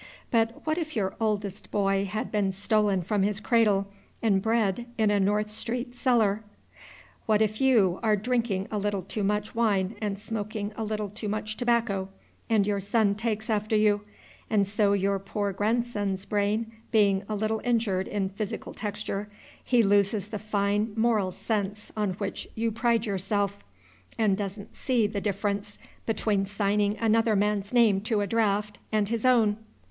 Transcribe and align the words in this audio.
But 0.31 0.65
what 0.65 0.79
if 0.79 0.95
your 0.95 1.15
oldest 1.19 1.69
boy 1.69 2.05
had 2.05 2.31
been 2.31 2.51
stolen 2.51 3.03
from 3.03 3.21
his 3.21 3.39
cradle 3.39 3.85
and 4.19 4.41
bred 4.41 4.87
in 4.97 5.11
a 5.11 5.19
North 5.19 5.51
Street 5.51 5.95
cellar? 5.95 6.43
What 7.27 7.39
if 7.39 7.61
you 7.61 7.99
are 8.01 8.15
drinking 8.15 8.67
a 8.71 8.79
little 8.79 9.03
too 9.03 9.23
much 9.23 9.53
wine 9.53 9.95
and 10.01 10.17
smoking 10.17 10.73
a 10.75 10.83
little 10.83 11.07
too 11.11 11.29
much 11.29 11.55
tobacco, 11.55 12.09
and 12.49 12.65
your 12.65 12.79
son 12.79 13.13
takes 13.13 13.47
after 13.47 13.75
you, 13.75 14.01
and 14.49 14.67
so 14.67 14.93
your 14.93 15.19
poor 15.19 15.53
grandson's 15.53 16.25
brain 16.25 16.71
being 16.89 17.21
a 17.29 17.35
little 17.35 17.61
injured 17.63 18.07
in 18.07 18.29
physical 18.29 18.73
texture, 18.73 19.29
he 19.63 19.83
loses 19.83 20.29
the 20.29 20.39
fine 20.39 20.93
moral 20.95 21.29
sense 21.29 21.91
on 21.95 22.13
which 22.13 22.47
you 22.55 22.71
pride 22.71 23.05
yourself, 23.05 23.63
and 24.17 24.35
doesn't 24.35 24.73
see 24.73 25.05
the 25.05 25.21
difference 25.21 25.77
between 26.07 26.43
signing 26.47 26.97
another 26.97 27.35
man's 27.35 27.71
name 27.71 28.01
to 28.01 28.21
a 28.21 28.25
draft 28.25 28.79
and 28.91 29.09
his 29.09 29.27
own? 29.27 29.57